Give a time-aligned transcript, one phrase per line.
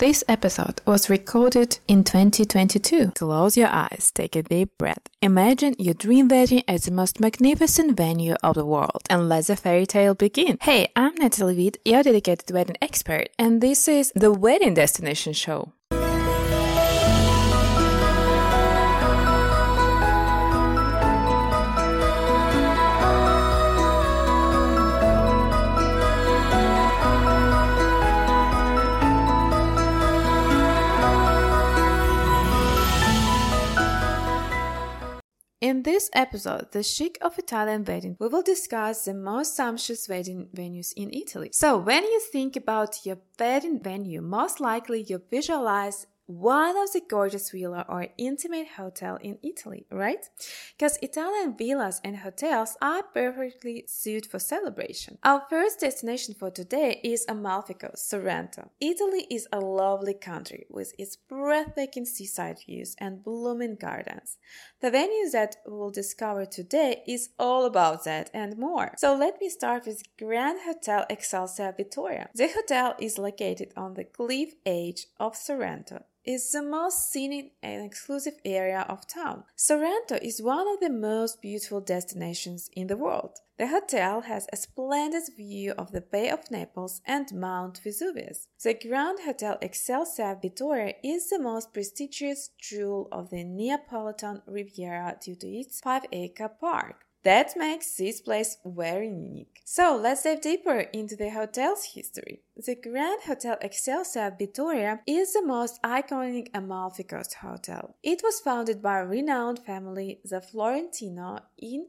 [0.00, 3.12] This episode was recorded in 2022.
[3.16, 5.02] Close your eyes, take a deep breath.
[5.20, 9.56] Imagine your dream wedding as the most magnificent venue of the world, and let the
[9.56, 10.56] fairy tale begin.
[10.62, 15.74] Hey, I'm Natalie Witt, your dedicated wedding expert, and this is the Wedding Destination Show.
[36.10, 40.92] This episode, The Chic of Italian Wedding, we will discuss the most sumptuous wedding venues
[40.96, 41.50] in Italy.
[41.52, 47.02] So, when you think about your wedding venue, most likely you visualize one of the
[47.08, 50.28] gorgeous villa or intimate hotel in Italy, right?
[50.78, 55.18] Because Italian villas and hotels are perfectly suited for celebration.
[55.24, 58.70] Our first destination for today is Amalfi Coast, Sorrento.
[58.80, 64.38] Italy is a lovely country with its breathtaking seaside views and blooming gardens.
[64.80, 68.92] The venue that we'll discover today is all about that and more.
[68.98, 72.28] So let me start with Grand Hotel Excelsior Vittoria.
[72.34, 77.84] The hotel is located on the cliff edge of Sorrento is the most scenic and
[77.84, 79.44] exclusive area of town.
[79.56, 83.38] Sorrento is one of the most beautiful destinations in the world.
[83.58, 88.48] The hotel has a splendid view of the Bay of Naples and Mount Vesuvius.
[88.62, 95.36] The Grand Hotel Excelsior Vittoria is the most prestigious jewel of the Neapolitan Riviera due
[95.36, 97.04] to its 5-acre park.
[97.22, 99.60] That makes this place very unique.
[99.64, 102.40] So let's dive deeper into the hotel's history.
[102.56, 107.96] The Grand Hotel Excelsior Vittoria is the most iconic Amalfi Coast hotel.
[108.02, 111.88] It was founded by a renowned family, the Florentino, in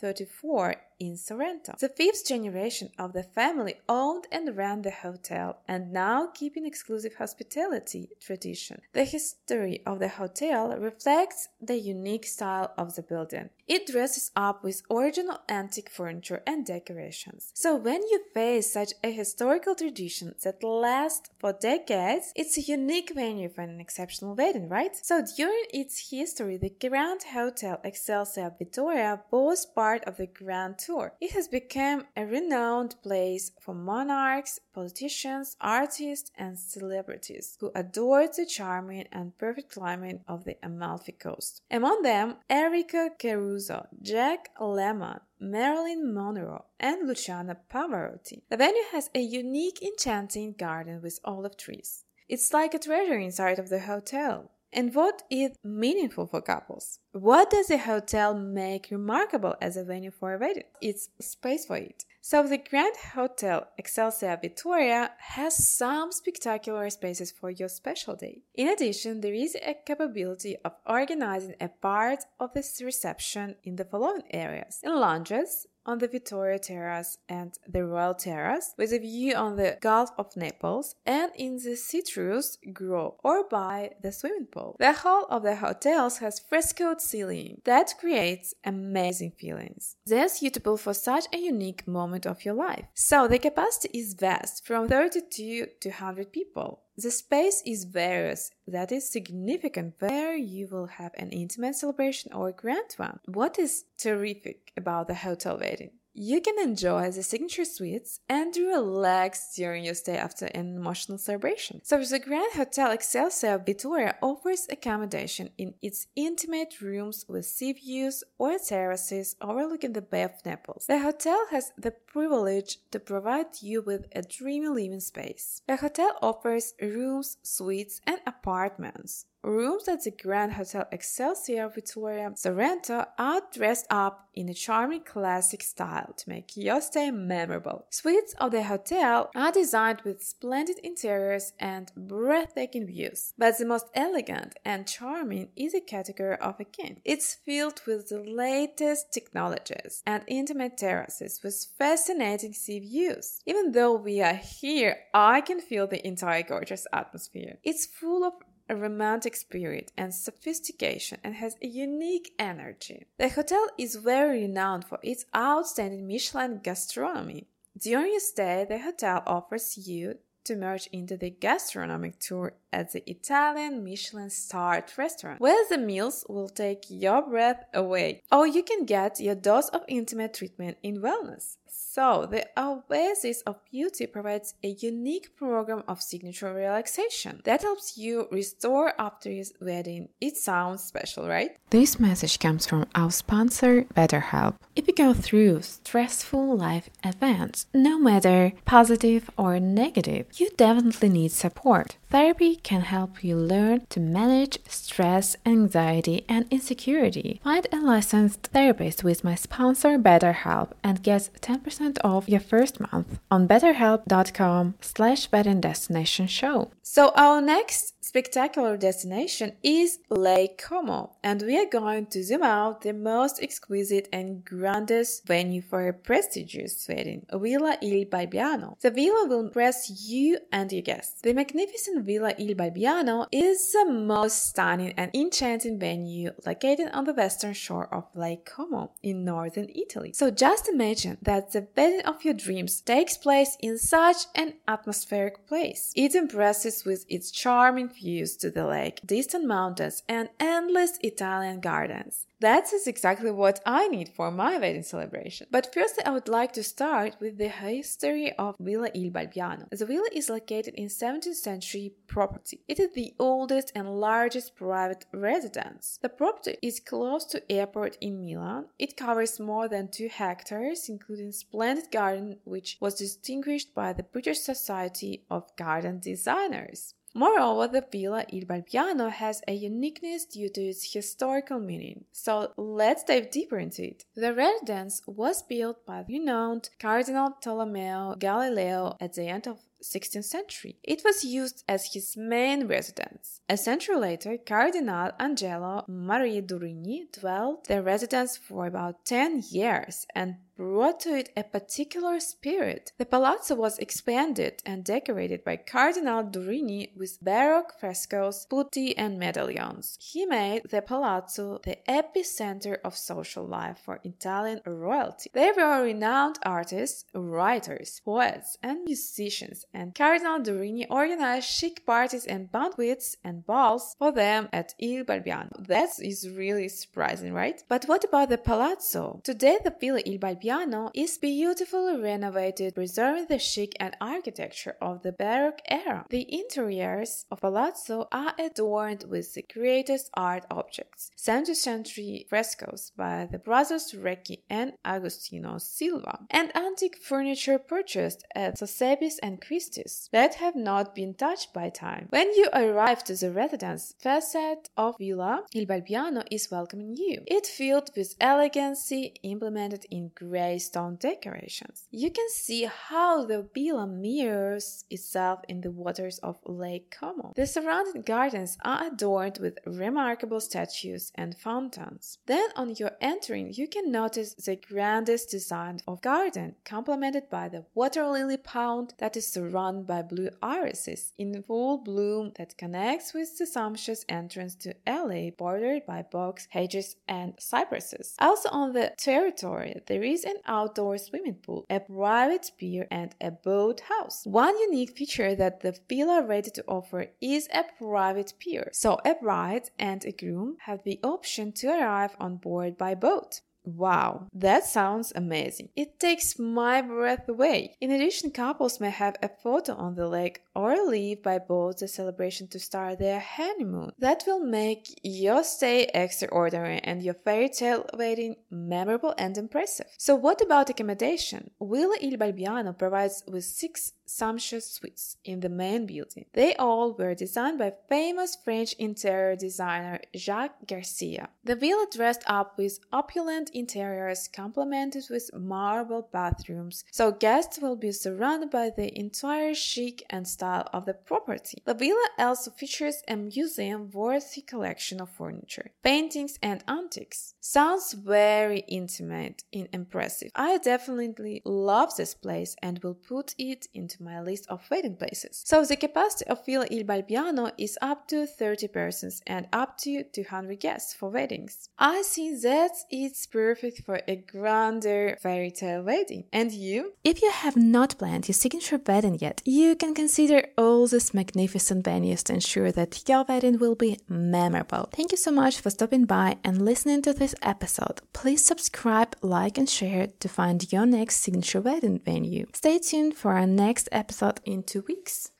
[0.00, 1.74] 1834 in Sorrento.
[1.78, 7.16] The fifth generation of the family owned and ran the hotel and now keeping exclusive
[7.16, 8.80] hospitality tradition.
[8.92, 13.50] The history of the hotel reflects the unique style of the building.
[13.66, 17.50] It dresses up with original antique furniture and decorations.
[17.54, 23.12] So when you face such a historical tradition that lasts for decades, it's a unique
[23.14, 24.96] venue for an exceptional wedding, right?
[25.02, 31.12] So during its history, the Grand Hotel Excelsior Vittoria was part of the Grand tour.
[31.20, 38.46] It has become a renowned place for monarchs, politicians, artists, and celebrities who adore the
[38.46, 41.62] charming and perfect climate of the Amalfi Coast.
[41.70, 48.42] Among them, Enrico Caruso, Jack Lemmon, Marilyn Monroe, and Luciano Pavarotti.
[48.50, 52.02] The venue has a unique, enchanting garden with olive trees.
[52.28, 54.50] It's like a treasure inside of the hotel.
[54.76, 56.98] And what is meaningful for couples?
[57.12, 60.64] What does a hotel make remarkable as a venue for a wedding?
[60.82, 62.04] It's space for it.
[62.20, 68.42] So the Grand Hotel Excelsior Vittoria has some spectacular spaces for your special day.
[68.54, 73.84] In addition, there is a capability of organizing a part of this reception in the
[73.86, 79.34] following areas: in lounges, on the Vittoria Terrace and the Royal Terrace with a view
[79.34, 84.76] on the Gulf of Naples and in the citrus grove or by the swimming pool.
[84.78, 89.96] The hall of the hotels has frescoed ceiling that creates amazing feelings.
[90.04, 92.86] They're suitable for such a unique moment of your life.
[92.94, 96.82] So the capacity is vast from 32 to 100 people.
[96.98, 102.48] The space is various, that is significant, where you will have an intimate celebration or
[102.48, 103.20] a grand one.
[103.26, 105.90] What is terrific about the hotel wedding?
[106.18, 111.82] You can enjoy the signature suites and relax during your stay after an emotional celebration.
[111.84, 118.24] So, the Grand Hotel Excelsior Vittoria offers accommodation in its intimate rooms with sea views
[118.38, 120.86] or terraces overlooking the Bay of Naples.
[120.86, 125.60] The hotel has the privilege to provide you with a dreamy living space.
[125.68, 129.26] The hotel offers rooms, suites, and apartments.
[129.46, 135.62] Rooms at the Grand Hotel Excelsior Vittoria Sorrento are dressed up in a charming classic
[135.62, 137.86] style to make your stay memorable.
[137.88, 143.86] Suites of the hotel are designed with splendid interiors and breathtaking views, but the most
[143.94, 147.00] elegant and charming is a category of a king.
[147.04, 153.42] It's filled with the latest technologies and intimate terraces with fascinating sea views.
[153.46, 157.58] Even though we are here, I can feel the entire gorgeous atmosphere.
[157.62, 158.32] It's full of
[158.68, 163.06] a romantic spirit and sophistication and has a unique energy.
[163.18, 167.46] The hotel is very renowned for its outstanding Michelin gastronomy.
[167.78, 173.08] During your stay, the hotel offers you to merge into the gastronomic tour at the
[173.10, 178.22] Italian Michelin starred restaurant, where the meals will take your breath away.
[178.30, 181.56] Or you can get your dose of intimate treatment in wellness.
[181.78, 188.28] So, the Oasis of Beauty provides a unique program of signature relaxation that helps you
[188.30, 190.08] restore after your wedding.
[190.18, 191.50] It sounds special, right?
[191.68, 194.54] This message comes from our sponsor, BetterHelp.
[194.74, 201.32] If you go through stressful life events, no matter positive or negative, you definitely need
[201.32, 201.98] support.
[202.08, 207.40] Therapy can help you learn to manage stress, anxiety, and insecurity.
[207.42, 213.18] Find a licensed therapist with my sponsor BetterHelp and get 10% off your first month
[213.28, 215.26] on betterhelp.com slash
[215.60, 216.70] destination show.
[216.82, 222.82] So our next spectacular destination is Lake Como and we are going to zoom out
[222.82, 228.76] the most exquisite and grandest venue for a prestigious wedding, Villa Il Balbiano.
[228.80, 231.20] The villa will impress you and your guests.
[231.22, 237.12] The magnificent Villa Il Balbiano is the most stunning and enchanting venue located on the
[237.14, 240.12] western shore of Lake Como in northern Italy.
[240.12, 245.48] So just imagine that the wedding of your dreams takes place in such an atmospheric
[245.48, 245.92] place.
[245.96, 252.26] It impresses with its charming views to the lake, distant mountains, and endless Italian gardens.
[252.40, 255.46] That is exactly what I need for my wedding celebration.
[255.50, 259.68] But firstly, I would like to start with the history of Villa Il Balbiano.
[259.70, 262.60] The villa is located in 17th century property.
[262.68, 265.98] It is the oldest and largest private residence.
[266.02, 268.66] The property is close to airport in Milan.
[268.78, 274.40] It covers more than 2 hectares, including splendid garden which was distinguished by the British
[274.40, 276.92] Society of Garden Designers.
[277.16, 282.04] Moreover, the Villa Il Balbiano has a uniqueness due to its historical meaning.
[282.12, 284.04] So let's dive deeper into it.
[284.14, 290.24] The residence was built by the renowned Cardinal Tolomeo Gallio at the end of 16th
[290.24, 290.76] century.
[290.82, 293.40] It was used as his main residence.
[293.48, 300.36] A century later, Cardinal Angelo Maria Durini dwelt the residence for about 10 years and
[300.56, 302.92] brought to it a particular spirit.
[302.98, 309.98] The palazzo was expanded and decorated by Cardinal Durini with Baroque frescoes, putti, and medallions.
[310.00, 315.30] He made the palazzo the epicenter of social life for Italian royalty.
[315.34, 322.50] There were renowned artists, writers, poets, and musicians, and Cardinal Durini organized chic parties and
[322.50, 325.50] banquets and balls for them at Il Balbiano.
[325.58, 327.62] That is really surprising, right?
[327.68, 329.20] But what about the palazzo?
[329.22, 335.02] Today, the Villa Il Balbiano piano is beautifully renovated, preserving the chic and architecture of
[335.02, 336.06] the Baroque era.
[336.08, 343.26] The interiors of Palazzo are adorned with the greatest art objects, 17th century frescoes by
[343.28, 350.36] the brothers Recchi and Agostino Silva, and antique furniture purchased at Sotheby's and Christie's that
[350.36, 352.06] have not been touched by time.
[352.10, 357.22] When you arrive to the residence, facade of Villa Il Balbiano is welcoming you.
[357.26, 361.84] It filled with elegancy implemented in great stone decorations.
[361.90, 367.32] You can see how the villa mirrors itself in the waters of Lake Como.
[367.34, 372.18] The surrounding gardens are adorned with remarkable statues and fountains.
[372.26, 377.64] Then, on your entering, you can notice the grandest design of garden, complemented by the
[377.74, 383.38] water lily pond that is surrounded by blue irises in full bloom that connects with
[383.38, 388.14] the sumptuous entrance to alley bordered by box, hedges, and cypresses.
[388.18, 393.30] Also on the territory, there is an outdoor swimming pool, a private pier, and a
[393.30, 394.22] boat house.
[394.24, 399.14] One unique feature that the villa ready to offer is a private pier, so a
[399.14, 403.40] bride and a groom have the option to arrive on board by boat.
[403.66, 405.70] Wow, that sounds amazing.
[405.74, 407.74] It takes my breath away.
[407.80, 411.86] In addition, couples may have a photo on the lake or leave by boat the
[411.86, 413.92] celebration to start their honeymoon.
[413.98, 419.86] That will make your stay extraordinary and your fairy tale wedding memorable and impressive.
[419.98, 421.50] So, what about accommodation?
[421.60, 426.24] Villa Il Balbiano provides with six sumptuous suites in the main building.
[426.32, 431.28] They all were designed by famous French interior designer Jacques Garcia.
[431.44, 437.92] The villa dressed up with opulent interiors complemented with marble bathrooms, so guests will be
[437.92, 441.62] surrounded by the entire chic and style of the property.
[441.64, 447.34] The villa also features a museum-worthy collection of furniture, paintings, and antiques.
[447.40, 450.30] Sounds very intimate and impressive.
[450.34, 455.42] I definitely love this place and will put it into my list of wedding places.
[455.44, 460.04] So the capacity of Villa Il Balbiano is up to 30 persons and up to
[460.04, 461.68] 200 guests for weddings.
[461.78, 466.24] I think that it's perfect for a grander fairy tale wedding.
[466.32, 466.94] And you?
[467.04, 471.14] If you have not planned your signature wedding yet, you can consider consider all these
[471.14, 474.88] magnificent venues to ensure that your wedding will be memorable.
[474.92, 478.00] Thank you so much for stopping by and listening to this episode.
[478.12, 482.46] Please subscribe, like, and share to find your next signature wedding venue.
[482.52, 485.30] Stay tuned for our next episode in two weeks.